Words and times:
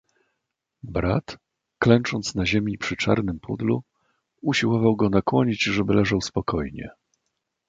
"Brat, 0.83 1.37
klęcząc 1.79 2.35
na 2.35 2.45
ziemi 2.45 2.77
przy 2.77 2.95
czarnym 2.95 3.39
pudlu, 3.39 3.83
usiłował 4.41 4.95
go 4.95 5.09
nakłonić 5.09 5.63
żeby 5.63 5.93
leżał 5.93 6.21
spokojnie." 6.21 6.89